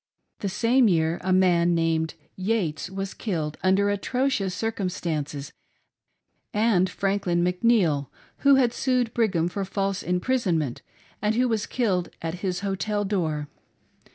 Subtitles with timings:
[0.39, 5.53] The same year a man named Yates was killed under atrocious circumstances;
[6.55, 10.81] and Franklin McNeil who had sued Brigham for false impris, onment
[11.21, 13.47] and who was killed at his hotel door.